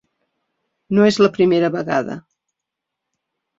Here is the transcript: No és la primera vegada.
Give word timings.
No 0.99 1.05
és 1.09 1.19
la 1.25 1.31
primera 1.37 1.71
vegada. 1.77 2.19